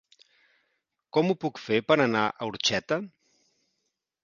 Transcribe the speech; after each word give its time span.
Com 1.17 1.29
ho 1.29 1.35
puc 1.43 1.61
fer 1.67 1.79
per 1.91 1.99
anar 2.07 2.25
a 2.31 2.49
Orxeta? 2.53 3.01